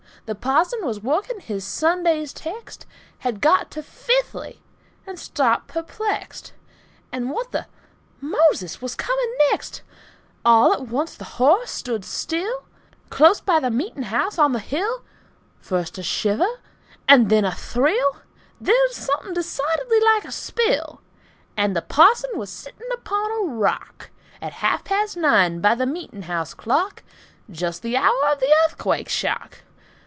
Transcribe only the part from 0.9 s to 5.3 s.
working his Sunday's text, Had got to fifthly, and